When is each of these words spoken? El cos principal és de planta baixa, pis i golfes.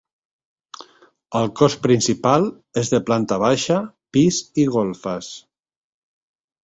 El 1.39 1.49
cos 1.59 1.75
principal 1.83 2.49
és 2.83 2.91
de 2.95 3.01
planta 3.11 3.39
baixa, 3.47 3.79
pis 4.17 4.41
i 4.65 4.67
golfes. 4.79 5.31